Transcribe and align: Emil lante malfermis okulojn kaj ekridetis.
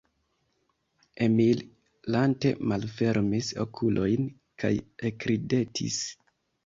Emil 1.25 1.59
lante 2.15 2.53
malfermis 2.71 3.53
okulojn 3.65 4.27
kaj 4.65 4.73
ekridetis. 5.11 6.01